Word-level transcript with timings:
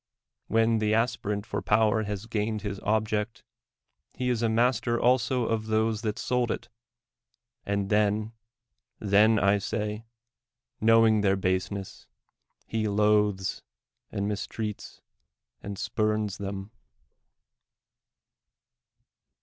"When 0.47 0.79
the 0.79 0.95
aspirant 0.95 1.45
for 1.45 1.61
power 1.61 2.01
has 2.05 2.25
gained 2.25 2.63
his 2.63 2.79
object, 2.79 3.43
he 4.15 4.29
is 4.31 4.41
master 4.41 4.99
also 4.99 5.43
of 5.45 5.67
those 5.67 6.01
that 6.01 6.17
sold 6.17 6.49
it; 6.49 6.69
and 7.67 7.91
then— 7.91 8.31
then, 8.99 9.37
I 9.37 9.59
say, 9.59 10.05
knowing 10.79 11.21
their 11.21 11.35
baseness, 11.35 12.07
he 12.65 12.87
loathes 12.87 13.61
and 14.11 14.27
mistrusts 14.27 15.01
and 15.61 15.77
spurns 15.77 16.39
them. 16.39 16.71